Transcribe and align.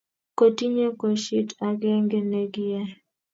Kitinye 0.37 0.85
koshinet 0.99 1.49
age 1.67 1.91
nekiyae 2.29 2.91